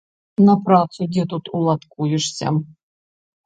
На 0.47 0.55
працу, 0.69 0.99
дзе 1.11 1.23
тут 1.35 1.53
уладкуешся. 1.59 2.47